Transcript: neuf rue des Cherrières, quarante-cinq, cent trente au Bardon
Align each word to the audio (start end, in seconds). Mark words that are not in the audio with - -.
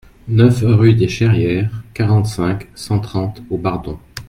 neuf 0.27 0.61
rue 0.63 0.95
des 0.95 1.07
Cherrières, 1.07 1.83
quarante-cinq, 1.93 2.67
cent 2.73 2.99
trente 3.01 3.43
au 3.51 3.59
Bardon 3.59 3.99